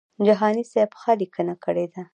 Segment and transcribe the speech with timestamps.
[0.25, 2.01] جهاني سیب ښه لیکنه کړې ده.